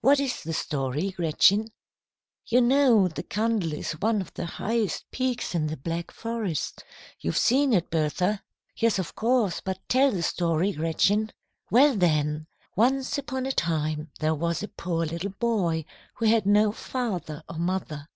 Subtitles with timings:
[0.00, 1.68] What is the story, Gretchen?"
[2.48, 6.82] "You know the Kandel is one of the highest peaks in the Black Forest.
[7.20, 8.42] You've seen it, Bertha."
[8.74, 11.30] "Yes, of course, but tell the story, Gretchen."
[11.70, 15.84] "Well, then, once upon a time there was a poor little boy
[16.14, 18.08] who had no father or mother.